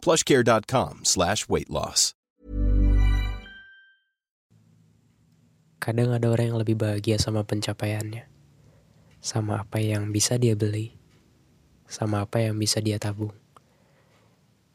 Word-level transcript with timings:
plushcare.com 0.00 1.04
slash 1.04 1.46
weight 1.46 1.68
loss. 1.68 2.16
Kadang 5.80 6.12
ada 6.12 6.28
orang 6.28 6.52
yang 6.52 6.60
lebih 6.60 6.76
bahagia 6.76 7.16
sama 7.16 7.40
pencapaiannya. 7.40 8.28
Sama 9.24 9.64
apa 9.64 9.80
yang 9.80 10.12
bisa 10.12 10.36
dia 10.36 10.52
beli. 10.52 10.92
Sama 11.88 12.20
apa 12.20 12.44
yang 12.44 12.60
bisa 12.60 12.84
dia 12.84 13.00
tabung. 13.00 13.32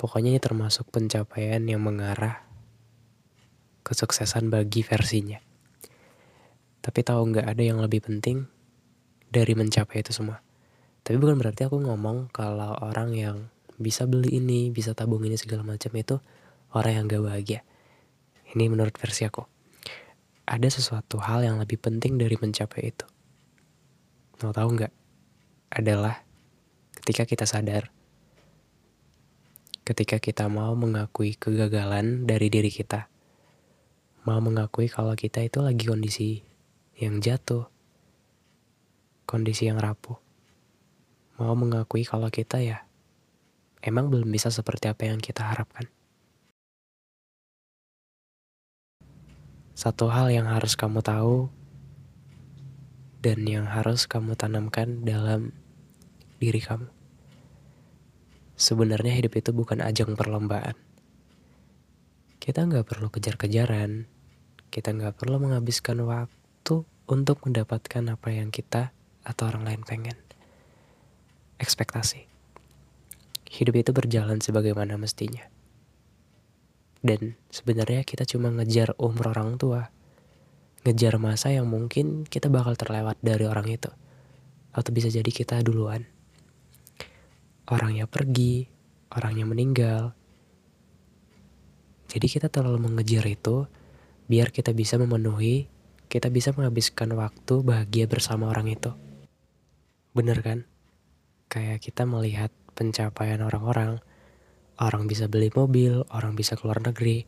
Pokoknya 0.01 0.33
ini 0.33 0.41
termasuk 0.41 0.89
pencapaian 0.89 1.61
yang 1.61 1.85
mengarah 1.85 2.45
kesuksesan 3.85 4.49
bagi 4.49 4.81
versinya. 4.81 5.37
Tapi 6.81 6.99
tahu 7.05 7.33
nggak 7.33 7.53
ada 7.53 7.63
yang 7.63 7.77
lebih 7.81 8.01
penting 8.01 8.49
dari 9.29 9.53
mencapai 9.53 10.01
itu 10.01 10.09
semua. 10.09 10.41
Tapi 11.05 11.21
bukan 11.21 11.37
berarti 11.37 11.69
aku 11.69 11.85
ngomong 11.85 12.33
kalau 12.33 12.73
orang 12.81 13.13
yang 13.13 13.37
bisa 13.75 14.07
beli 14.07 14.39
ini, 14.39 14.71
bisa 14.71 14.95
tabung 14.95 15.23
ini 15.27 15.35
segala 15.35 15.67
macam 15.67 15.91
itu 15.95 16.15
orang 16.71 16.93
yang 17.01 17.05
gak 17.11 17.23
bahagia. 17.23 17.61
Ini 18.55 18.71
menurut 18.71 18.95
versi 18.95 19.27
aku. 19.27 19.43
Ada 20.45 20.69
sesuatu 20.69 21.19
hal 21.19 21.43
yang 21.43 21.57
lebih 21.57 21.81
penting 21.81 22.15
dari 22.15 22.37
mencapai 22.37 22.93
itu. 22.93 23.05
Mau 24.39 24.53
tahu 24.53 24.77
nggak? 24.77 24.93
Adalah 25.73 26.21
ketika 27.01 27.25
kita 27.25 27.49
sadar, 27.49 27.89
ketika 29.81 30.21
kita 30.21 30.45
mau 30.45 30.77
mengakui 30.77 31.33
kegagalan 31.33 32.29
dari 32.29 32.53
diri 32.53 32.69
kita, 32.69 33.09
mau 34.23 34.37
mengakui 34.37 34.85
kalau 34.85 35.17
kita 35.17 35.41
itu 35.41 35.65
lagi 35.65 35.83
kondisi 35.89 36.45
yang 37.01 37.19
jatuh, 37.19 37.65
kondisi 39.25 39.65
yang 39.65 39.81
rapuh, 39.81 40.21
mau 41.41 41.57
mengakui 41.57 42.05
kalau 42.05 42.29
kita 42.29 42.61
ya 42.61 42.84
emang 43.85 44.09
belum 44.09 44.27
bisa 44.33 44.49
seperti 44.49 44.89
apa 44.89 45.05
yang 45.05 45.21
kita 45.21 45.45
harapkan. 45.45 45.85
Satu 49.77 50.09
hal 50.09 50.33
yang 50.33 50.49
harus 50.49 50.73
kamu 50.73 51.05
tahu 51.05 51.53
dan 53.21 53.45
yang 53.45 53.69
harus 53.69 54.09
kamu 54.09 54.33
tanamkan 54.33 55.05
dalam 55.05 55.53
diri 56.41 56.57
kamu. 56.57 56.89
Sebenarnya 58.55 59.13
hidup 59.19 59.35
itu 59.35 59.51
bukan 59.51 59.83
ajang 59.83 60.15
perlombaan. 60.17 60.79
Kita 62.39 62.63
nggak 62.65 62.87
perlu 62.87 63.11
kejar-kejaran, 63.11 64.07
kita 64.71 64.95
nggak 64.95 65.19
perlu 65.19 65.43
menghabiskan 65.43 66.01
waktu 66.07 66.87
untuk 67.05 67.37
mendapatkan 67.43 68.03
apa 68.09 68.29
yang 68.31 68.49
kita 68.49 68.95
atau 69.27 69.43
orang 69.51 69.67
lain 69.67 69.81
pengen. 69.83 70.17
Ekspektasi 71.59 72.34
hidup 73.49 73.75
itu 73.77 73.91
berjalan 73.93 74.41
sebagaimana 74.41 74.97
mestinya. 74.97 75.45
Dan 77.05 77.37
sebenarnya 77.53 78.01
kita 78.01 78.25
cuma 78.25 78.49
ngejar 78.49 78.97
umur 78.97 79.29
orang 79.29 79.61
tua. 79.61 79.93
Ngejar 80.81 81.21
masa 81.21 81.53
yang 81.53 81.69
mungkin 81.69 82.25
kita 82.25 82.49
bakal 82.49 82.73
terlewat 82.73 83.21
dari 83.21 83.45
orang 83.45 83.69
itu. 83.69 83.93
Atau 84.73 84.89
bisa 84.89 85.13
jadi 85.13 85.29
kita 85.29 85.61
duluan. 85.61 86.09
Orangnya 87.69 88.09
pergi, 88.09 88.65
orangnya 89.13 89.45
meninggal. 89.45 90.17
Jadi 92.09 92.25
kita 92.25 92.49
terlalu 92.49 92.89
mengejar 92.89 93.25
itu 93.29 93.69
biar 94.25 94.49
kita 94.49 94.73
bisa 94.73 94.97
memenuhi, 94.97 95.69
kita 96.09 96.33
bisa 96.33 96.53
menghabiskan 96.57 97.13
waktu 97.13 97.61
bahagia 97.61 98.09
bersama 98.09 98.49
orang 98.49 98.73
itu. 98.73 98.93
Bener 100.13 100.41
kan? 100.41 100.65
Kayak 101.49 101.85
kita 101.85 102.09
melihat 102.09 102.49
pencapaian 102.75 103.39
orang-orang. 103.41 104.03
Orang 104.75 105.07
bisa 105.07 105.31
beli 105.31 105.47
mobil, 105.55 106.03
orang 106.11 106.35
bisa 106.35 106.59
keluar 106.59 106.83
negeri, 106.83 107.23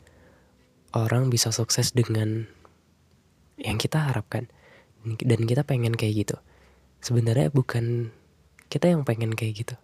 orang 0.91 1.31
bisa 1.31 1.55
sukses 1.55 1.95
dengan 1.95 2.51
yang 3.55 3.79
kita 3.79 4.11
harapkan. 4.11 4.51
Dan 5.07 5.47
kita 5.47 5.63
pengen 5.63 5.95
kayak 5.95 6.27
gitu. 6.27 6.37
Sebenarnya 6.99 7.47
bukan 7.55 8.11
kita 8.67 8.91
yang 8.91 9.07
pengen 9.07 9.31
kayak 9.31 9.63
gitu. 9.63 9.75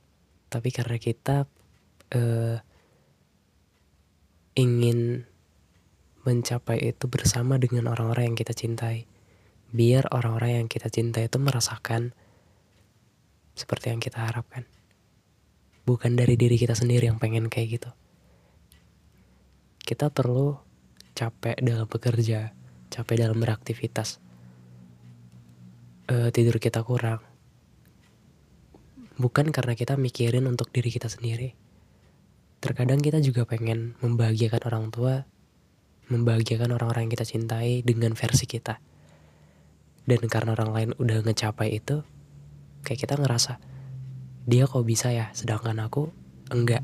Tapi 0.52 0.70
karena 0.76 1.00
kita 1.00 1.48
uh, 2.12 2.58
ingin 4.60 5.24
mencapai 6.28 6.84
itu 6.84 7.08
bersama 7.08 7.56
dengan 7.56 7.88
orang-orang 7.88 8.36
yang 8.36 8.38
kita 8.38 8.52
cintai. 8.52 9.08
Biar 9.72 10.12
orang-orang 10.12 10.64
yang 10.64 10.68
kita 10.68 10.92
cintai 10.92 11.32
itu 11.32 11.40
merasakan 11.40 12.12
seperti 13.56 13.96
yang 13.96 14.04
kita 14.04 14.20
harapkan 14.20 14.68
bukan 15.84 16.16
dari 16.16 16.40
diri 16.40 16.56
kita 16.56 16.76
sendiri 16.76 17.12
yang 17.12 17.20
pengen 17.20 17.52
kayak 17.52 17.80
gitu. 17.80 17.92
Kita 19.84 20.08
perlu 20.08 20.56
capek 21.12 21.60
dalam 21.60 21.86
bekerja, 21.86 22.56
capek 22.88 23.16
dalam 23.20 23.38
beraktivitas. 23.38 24.24
Uh, 26.08 26.32
tidur 26.32 26.60
kita 26.60 26.84
kurang. 26.84 27.24
Bukan 29.20 29.54
karena 29.54 29.78
kita 29.78 30.00
mikirin 30.00 30.48
untuk 30.50 30.72
diri 30.72 30.90
kita 30.90 31.08
sendiri. 31.08 31.56
Terkadang 32.64 33.04
kita 33.04 33.20
juga 33.20 33.44
pengen 33.44 34.00
membahagiakan 34.00 34.62
orang 34.72 34.86
tua, 34.90 35.28
membahagiakan 36.08 36.72
orang-orang 36.72 37.08
yang 37.08 37.14
kita 37.20 37.28
cintai 37.28 37.84
dengan 37.84 38.16
versi 38.16 38.48
kita. 38.48 38.80
Dan 40.04 40.24
karena 40.28 40.56
orang 40.56 40.72
lain 40.72 40.90
udah 40.96 41.24
ngecapai 41.24 41.76
itu, 41.76 42.04
kayak 42.84 43.00
kita 43.08 43.16
ngerasa, 43.20 43.60
dia 44.44 44.68
kok 44.68 44.84
bisa 44.84 45.12
ya? 45.12 45.32
Sedangkan 45.32 45.80
aku 45.80 46.12
enggak. 46.52 46.84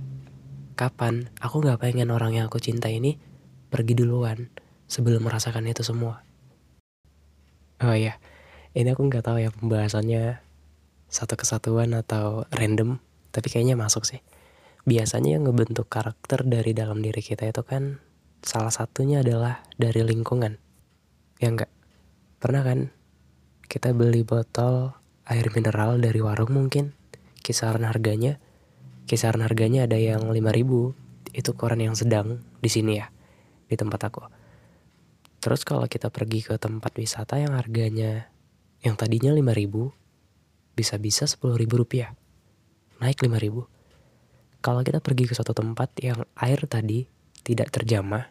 Kapan? 0.79 1.27
Aku 1.43 1.59
nggak 1.59 1.83
pengen 1.83 2.07
orang 2.07 2.31
yang 2.31 2.47
aku 2.47 2.63
cinta 2.63 2.87
ini 2.87 3.19
pergi 3.67 3.99
duluan 3.99 4.47
sebelum 4.87 5.27
merasakan 5.27 5.67
itu 5.67 5.83
semua. 5.83 6.23
Oh 7.79 7.95
iya 7.95 8.19
ini 8.75 8.91
aku 8.91 9.07
nggak 9.07 9.23
tahu 9.27 9.37
ya 9.43 9.49
pembahasannya 9.51 10.39
satu 11.09 11.35
kesatuan 11.35 11.91
atau 11.97 12.45
random 12.53 13.01
tapi 13.35 13.47
kayaknya 13.51 13.75
masuk 13.75 14.07
sih. 14.07 14.23
Biasanya 14.87 15.35
yang 15.35 15.47
ngebentuk 15.47 15.91
karakter 15.91 16.47
dari 16.47 16.71
dalam 16.71 17.03
diri 17.03 17.19
kita 17.19 17.43
itu 17.43 17.61
kan 17.67 17.99
salah 18.39 18.71
satunya 18.71 19.19
adalah 19.19 19.67
dari 19.75 19.99
lingkungan. 20.01 20.55
Ya 21.43 21.51
enggak 21.51 21.71
pernah 22.39 22.63
kan 22.63 22.95
kita 23.67 23.91
beli 23.91 24.23
botol 24.23 24.95
air 25.27 25.45
mineral 25.51 25.99
dari 25.99 26.23
warung 26.23 26.55
mungkin 26.55 26.98
kisaran 27.49 27.81
harganya 27.81 28.37
kisaran 29.09 29.41
harganya 29.41 29.89
ada 29.89 29.97
yang 29.97 30.29
5000 30.29 31.33
itu 31.33 31.49
koran 31.57 31.81
yang 31.81 31.97
sedang 31.97 32.45
di 32.61 32.69
sini 32.69 33.01
ya 33.01 33.09
di 33.65 33.73
tempat 33.73 34.05
aku. 34.05 34.21
Terus 35.41 35.65
kalau 35.65 35.89
kita 35.89 36.13
pergi 36.13 36.45
ke 36.45 36.61
tempat 36.61 36.93
wisata 36.93 37.41
yang 37.41 37.57
harganya 37.57 38.29
yang 38.85 38.93
tadinya 38.93 39.33
5000 39.33 40.77
bisa-bisa 40.77 41.25
10.000 41.25 41.57
rupiah. 41.73 42.13
Naik 43.01 43.25
5000 43.25 43.65
kalau 44.61 44.85
kita 44.85 45.01
pergi 45.01 45.25
ke 45.25 45.33
suatu 45.33 45.57
tempat 45.57 45.89
yang 46.05 46.29
air 46.37 46.61
tadi 46.69 47.09
tidak 47.41 47.73
terjamah 47.73 48.29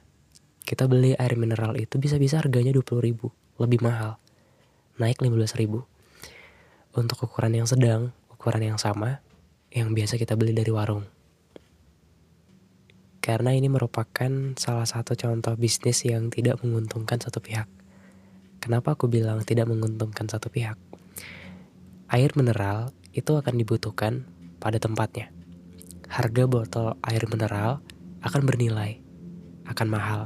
kita 0.62 0.86
beli 0.86 1.18
air 1.18 1.34
mineral 1.34 1.74
itu 1.74 1.98
bisa-bisa 1.98 2.38
harganya 2.38 2.70
20.000 2.70 3.18
lebih 3.58 3.80
mahal. 3.82 4.20
Naik 5.02 5.18
15.000 5.18 5.82
untuk 6.94 7.18
ukuran 7.26 7.56
yang 7.56 7.66
sedang 7.66 8.14
ukuran 8.38 8.70
yang 8.70 8.78
sama 8.78 9.18
yang 9.74 9.90
biasa 9.98 10.14
kita 10.14 10.38
beli 10.38 10.54
dari 10.54 10.70
warung. 10.70 11.02
Karena 13.18 13.50
ini 13.50 13.66
merupakan 13.66 14.54
salah 14.54 14.86
satu 14.86 15.18
contoh 15.18 15.58
bisnis 15.58 16.06
yang 16.06 16.30
tidak 16.30 16.62
menguntungkan 16.62 17.18
satu 17.18 17.42
pihak. 17.42 17.66
Kenapa 18.62 18.94
aku 18.94 19.10
bilang 19.10 19.42
tidak 19.42 19.66
menguntungkan 19.66 20.30
satu 20.30 20.54
pihak? 20.54 20.78
Air 22.14 22.30
mineral 22.38 22.94
itu 23.10 23.34
akan 23.34 23.58
dibutuhkan 23.58 24.22
pada 24.62 24.78
tempatnya. 24.78 25.34
Harga 26.06 26.46
botol 26.46 26.94
air 27.02 27.26
mineral 27.26 27.82
akan 28.22 28.42
bernilai, 28.46 29.02
akan 29.66 29.86
mahal. 29.90 30.22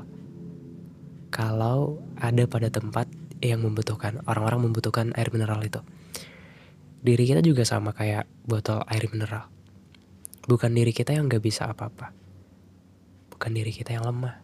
Kalau 1.33 1.97
ada 2.21 2.45
pada 2.45 2.69
tempat 2.69 3.09
yang 3.41 3.65
membutuhkan, 3.65 4.21
orang-orang 4.29 4.69
membutuhkan 4.69 5.17
air 5.17 5.33
mineral 5.33 5.65
itu 5.65 5.81
diri 7.03 7.27
kita 7.27 7.43
juga 7.43 7.67
sama 7.67 7.91
kayak 7.91 8.31
botol 8.47 8.79
air 8.87 9.11
mineral. 9.11 9.51
Bukan 10.47 10.71
diri 10.71 10.95
kita 10.95 11.15
yang 11.15 11.27
gak 11.27 11.43
bisa 11.43 11.67
apa-apa. 11.67 12.15
Bukan 13.35 13.51
diri 13.51 13.75
kita 13.75 13.99
yang 13.99 14.07
lemah. 14.07 14.39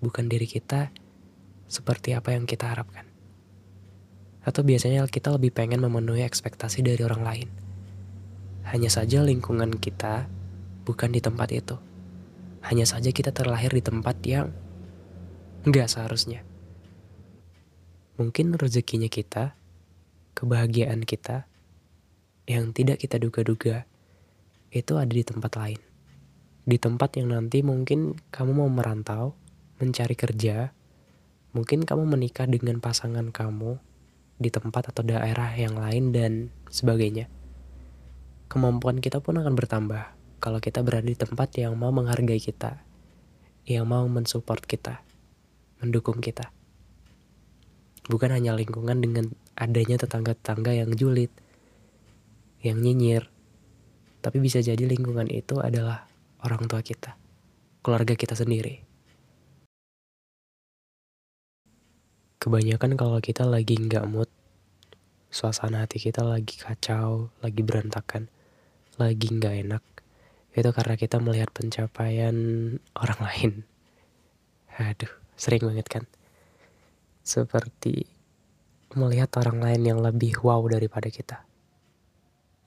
bukan 0.00 0.32
diri 0.32 0.48
kita 0.48 0.88
seperti 1.68 2.16
apa 2.16 2.32
yang 2.32 2.48
kita 2.48 2.72
harapkan. 2.72 3.04
Atau 4.40 4.64
biasanya 4.64 5.04
kita 5.04 5.28
lebih 5.28 5.52
pengen 5.52 5.84
memenuhi 5.84 6.24
ekspektasi 6.24 6.80
dari 6.80 7.04
orang 7.04 7.20
lain. 7.20 7.48
Hanya 8.64 8.88
saja 8.88 9.20
lingkungan 9.20 9.76
kita 9.76 10.24
bukan 10.88 11.12
di 11.12 11.20
tempat 11.20 11.52
itu. 11.52 11.76
Hanya 12.64 12.88
saja 12.88 13.12
kita 13.12 13.28
terlahir 13.36 13.68
di 13.76 13.84
tempat 13.84 14.16
yang 14.24 14.56
nggak 15.68 15.92
seharusnya. 15.92 16.40
Mungkin 18.16 18.56
rezekinya 18.56 19.12
kita, 19.12 19.52
kebahagiaan 20.32 21.04
kita, 21.04 21.49
yang 22.48 22.72
tidak 22.72 23.02
kita 23.02 23.20
duga-duga, 23.20 23.84
itu 24.70 24.96
ada 24.96 25.10
di 25.10 25.24
tempat 25.26 25.52
lain. 25.58 25.80
Di 26.62 26.76
tempat 26.78 27.18
yang 27.18 27.34
nanti 27.34 27.64
mungkin 27.66 28.14
kamu 28.30 28.52
mau 28.54 28.70
merantau, 28.70 29.34
mencari 29.82 30.14
kerja, 30.14 30.70
mungkin 31.50 31.82
kamu 31.82 32.06
menikah 32.06 32.46
dengan 32.46 32.78
pasangan 32.78 33.34
kamu 33.34 33.80
di 34.40 34.48
tempat 34.48 34.94
atau 34.94 35.02
daerah 35.02 35.50
yang 35.58 35.76
lain 35.76 36.14
dan 36.14 36.32
sebagainya. 36.70 37.26
Kemampuan 38.46 39.02
kita 39.02 39.20
pun 39.20 39.36
akan 39.38 39.54
bertambah 39.54 40.16
kalau 40.40 40.58
kita 40.58 40.80
berada 40.80 41.06
di 41.06 41.14
tempat 41.14 41.52
yang 41.60 41.76
mau 41.76 41.92
menghargai 41.92 42.40
kita, 42.40 42.80
yang 43.68 43.84
mau 43.86 44.08
mensupport 44.08 44.64
kita, 44.64 45.04
mendukung 45.84 46.18
kita. 46.24 46.48
Bukan 48.08 48.32
hanya 48.32 48.56
lingkungan 48.56 48.98
dengan 49.04 49.30
adanya 49.54 50.00
tetangga-tetangga 50.00 50.72
yang 50.72 50.90
julid, 50.96 51.30
yang 52.60 52.80
nyinyir, 52.80 53.28
tapi 54.20 54.36
bisa 54.36 54.60
jadi 54.60 54.80
lingkungan 54.84 55.28
itu 55.32 55.60
adalah 55.64 56.04
orang 56.44 56.68
tua 56.68 56.84
kita, 56.84 57.16
keluarga 57.80 58.12
kita 58.12 58.36
sendiri. 58.36 58.84
Kebanyakan 62.40 62.96
kalau 62.96 63.20
kita 63.20 63.44
lagi 63.44 63.76
nggak 63.76 64.08
mood, 64.08 64.28
suasana 65.28 65.84
hati 65.84 66.00
kita 66.00 66.24
lagi 66.24 66.56
kacau, 66.56 67.28
lagi 67.44 67.60
berantakan, 67.60 68.32
lagi 68.96 69.28
nggak 69.28 69.54
enak, 69.68 69.84
itu 70.56 70.70
karena 70.72 70.94
kita 70.96 71.16
melihat 71.20 71.52
pencapaian 71.52 72.36
orang 72.96 73.20
lain. 73.28 73.52
Aduh, 74.80 75.12
sering 75.36 75.64
banget 75.64 75.86
kan. 75.88 76.04
Seperti 77.20 78.08
melihat 78.96 79.30
orang 79.38 79.60
lain 79.60 79.82
yang 79.84 80.00
lebih 80.00 80.40
wow 80.42 80.64
daripada 80.66 81.12
kita. 81.12 81.49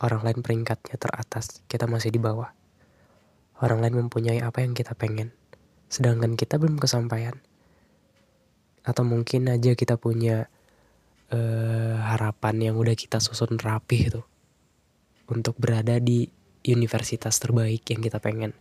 Orang 0.03 0.27
lain 0.27 0.43
peringkatnya 0.43 0.99
teratas, 0.99 1.63
kita 1.71 1.87
masih 1.87 2.11
di 2.11 2.19
bawah. 2.19 2.51
Orang 3.63 3.79
lain 3.79 3.95
mempunyai 4.03 4.43
apa 4.43 4.59
yang 4.59 4.75
kita 4.75 4.99
pengen, 4.99 5.31
sedangkan 5.87 6.35
kita 6.35 6.59
belum 6.59 6.75
kesampaian. 6.75 7.39
Atau 8.83 9.07
mungkin 9.07 9.47
aja 9.47 9.71
kita 9.79 9.95
punya 9.95 10.51
uh, 11.31 11.95
harapan 12.03 12.59
yang 12.59 12.75
udah 12.75 12.99
kita 12.99 13.23
susun 13.23 13.55
rapi 13.55 14.11
itu 14.11 14.19
untuk 15.31 15.55
berada 15.55 15.95
di 16.03 16.27
universitas 16.67 17.39
terbaik 17.39 17.87
yang 17.87 18.03
kita 18.03 18.19
pengen. 18.19 18.51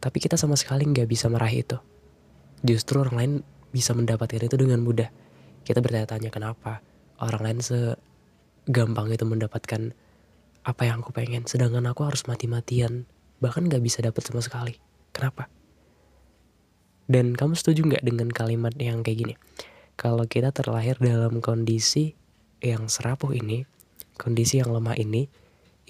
Tapi 0.00 0.16
kita 0.16 0.40
sama 0.40 0.56
sekali 0.56 0.88
nggak 0.88 1.04
bisa 1.04 1.28
meraih 1.28 1.60
itu. 1.60 1.76
Justru 2.64 3.04
orang 3.04 3.16
lain 3.20 3.32
bisa 3.68 3.92
mendapatkan 3.92 4.48
itu 4.48 4.56
dengan 4.56 4.80
mudah. 4.80 5.12
Kita 5.60 5.84
bertanya-tanya 5.84 6.32
kenapa 6.32 6.80
orang 7.20 7.52
lain 7.52 7.60
segampang 8.66 9.08
itu 9.10 9.24
mendapatkan 9.24 9.96
apa 10.60 10.82
yang 10.84 11.00
aku 11.00 11.10
pengen. 11.16 11.48
Sedangkan 11.48 11.86
aku 11.88 12.04
harus 12.04 12.28
mati-matian. 12.28 13.08
Bahkan 13.40 13.66
nggak 13.66 13.82
bisa 13.82 14.04
dapat 14.04 14.20
sama 14.20 14.44
sekali. 14.44 14.76
Kenapa? 15.10 15.48
Dan 17.10 17.34
kamu 17.34 17.58
setuju 17.58 17.82
nggak 17.90 18.06
dengan 18.06 18.28
kalimat 18.30 18.70
yang 18.78 19.02
kayak 19.02 19.18
gini? 19.18 19.34
Kalau 19.98 20.24
kita 20.30 20.54
terlahir 20.54 20.94
dalam 21.02 21.42
kondisi 21.42 22.14
yang 22.62 22.86
serapuh 22.86 23.34
ini, 23.34 23.66
kondisi 24.14 24.62
yang 24.62 24.70
lemah 24.70 24.94
ini, 24.94 25.26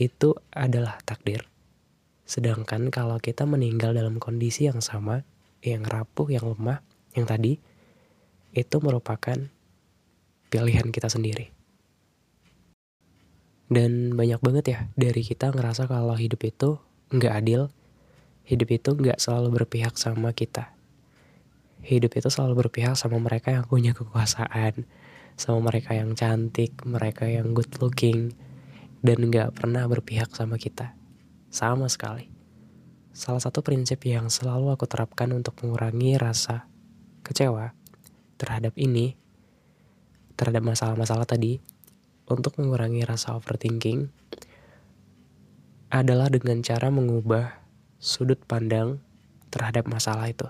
itu 0.00 0.32
adalah 0.54 0.96
takdir. 1.04 1.44
Sedangkan 2.24 2.88
kalau 2.88 3.20
kita 3.20 3.44
meninggal 3.44 3.92
dalam 3.92 4.16
kondisi 4.16 4.70
yang 4.70 4.80
sama, 4.80 5.26
yang 5.60 5.84
rapuh, 5.84 6.32
yang 6.32 6.46
lemah, 6.56 6.80
yang 7.12 7.28
tadi, 7.28 7.60
itu 8.56 8.76
merupakan 8.80 9.36
pilihan 10.48 10.88
kita 10.88 11.12
sendiri. 11.12 11.59
Dan 13.70 14.18
banyak 14.18 14.42
banget 14.42 14.64
ya 14.66 14.78
dari 14.98 15.22
kita 15.22 15.54
ngerasa 15.54 15.86
kalau 15.86 16.18
hidup 16.18 16.42
itu 16.42 16.82
nggak 17.14 17.34
adil, 17.38 17.70
hidup 18.42 18.68
itu 18.74 18.90
nggak 18.98 19.22
selalu 19.22 19.62
berpihak 19.62 19.94
sama 19.94 20.34
kita. 20.34 20.74
Hidup 21.80 22.12
itu 22.18 22.28
selalu 22.28 22.66
berpihak 22.66 22.98
sama 22.98 23.16
mereka 23.22 23.54
yang 23.54 23.64
punya 23.64 23.94
kekuasaan, 23.96 24.84
sama 25.40 25.72
mereka 25.72 25.96
yang 25.96 26.12
cantik, 26.12 26.76
mereka 26.84 27.24
yang 27.24 27.56
good 27.56 27.72
looking, 27.80 28.36
dan 29.00 29.32
gak 29.32 29.56
pernah 29.56 29.88
berpihak 29.88 30.28
sama 30.36 30.60
kita. 30.60 30.92
Sama 31.48 31.88
sekali. 31.88 32.28
Salah 33.16 33.40
satu 33.40 33.64
prinsip 33.64 34.04
yang 34.04 34.28
selalu 34.28 34.76
aku 34.76 34.84
terapkan 34.84 35.32
untuk 35.32 35.56
mengurangi 35.64 36.20
rasa 36.20 36.68
kecewa 37.24 37.72
terhadap 38.36 38.76
ini, 38.76 39.16
terhadap 40.36 40.60
masalah-masalah 40.60 41.24
tadi, 41.24 41.58
untuk 42.30 42.56
mengurangi 42.62 43.02
rasa 43.02 43.34
overthinking, 43.34 44.08
adalah 45.90 46.30
dengan 46.30 46.62
cara 46.62 46.86
mengubah 46.88 47.58
sudut 47.98 48.38
pandang 48.46 49.02
terhadap 49.50 49.90
masalah 49.90 50.30
itu. 50.30 50.46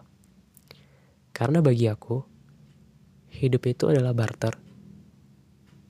Karena 1.32 1.65
bagi 1.65 1.88
aku, 1.88 2.21
hidup 3.32 3.65
itu 3.65 3.88
adalah 3.88 4.12
barter, 4.12 4.61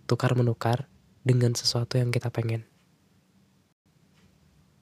tukar 0.06 0.38
menukar 0.38 0.86
dengan 1.26 1.52
sesuatu 1.58 1.98
yang 1.98 2.14
kita 2.14 2.30
pengen. 2.30 2.70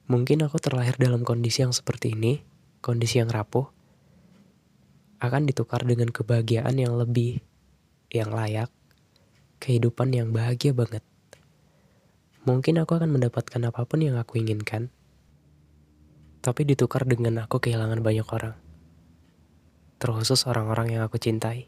Mungkin 0.09 0.45
aku 0.45 0.57
terlahir 0.61 0.97
dalam 0.97 1.25
kondisi 1.25 1.65
yang 1.65 1.73
seperti 1.73 2.17
ini, 2.17 2.41
kondisi 2.81 3.21
yang 3.21 3.29
rapuh, 3.29 3.69
akan 5.19 5.51
ditukar 5.51 5.85
dengan 5.85 6.09
kebahagiaan 6.09 6.79
yang 6.79 6.97
lebih, 6.97 7.43
yang 8.09 8.33
layak, 8.33 8.73
kehidupan 9.59 10.15
yang 10.15 10.35
bahagia 10.35 10.75
banget. 10.75 11.05
Mungkin 12.47 12.81
aku 12.81 12.97
akan 12.97 13.11
mendapatkan 13.13 13.61
apa 13.63 13.85
pun 13.85 14.01
yang 14.01 14.17
aku 14.17 14.41
inginkan, 14.41 14.89
tapi 16.41 16.65
ditukar 16.65 17.05
dengan 17.05 17.45
aku 17.45 17.61
kehilangan 17.61 18.01
banyak 18.01 18.27
orang. 18.31 18.57
Terkhusus 19.99 20.47
orang-orang 20.47 20.97
yang 20.97 21.03
aku 21.05 21.19
cintai. 21.19 21.67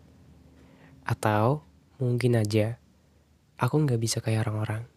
Atau 1.04 1.66
mungkin 2.00 2.40
aja 2.40 2.80
aku 3.60 3.76
nggak 3.76 4.00
bisa 4.00 4.24
kayak 4.24 4.48
orang-orang 4.48 4.88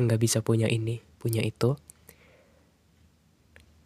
nggak 0.00 0.16
bisa 0.16 0.40
punya 0.40 0.64
ini 0.72 1.04
punya 1.20 1.44
itu 1.44 1.76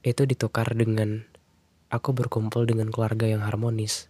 itu 0.06 0.22
ditukar 0.22 0.70
dengan 0.78 1.26
aku 1.90 2.14
berkumpul 2.14 2.62
dengan 2.62 2.94
keluarga 2.94 3.26
yang 3.26 3.42
harmonis 3.42 4.06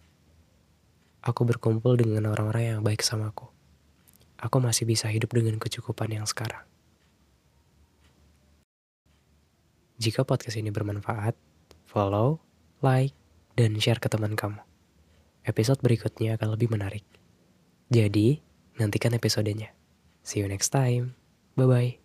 aku 1.25 1.41
berkumpul 1.49 1.97
dengan 1.97 2.29
orang-orang 2.29 2.77
yang 2.77 2.81
baik 2.85 3.01
sama 3.01 3.33
aku 3.33 3.49
aku 4.45 4.61
masih 4.61 4.85
bisa 4.85 5.09
hidup 5.09 5.33
dengan 5.33 5.57
kecukupan 5.57 6.13
yang 6.13 6.29
sekarang. 6.29 6.61
Jika 9.97 10.21
podcast 10.21 10.61
ini 10.61 10.69
bermanfaat 10.69 11.33
follow 11.89 12.43
like 12.85 13.15
dan 13.57 13.79
share 13.81 13.97
ke 13.97 14.11
teman 14.11 14.37
kamu. 14.37 14.61
Episode 15.47 15.81
berikutnya 15.81 16.37
akan 16.37 16.53
lebih 16.53 16.69
menarik. 16.69 17.05
Jadi 17.89 18.41
nantikan 18.77 19.15
episodenya. 19.17 19.71
See 20.25 20.41
you 20.43 20.49
next 20.49 20.69
time. 20.73 21.17
Bye 21.55 22.04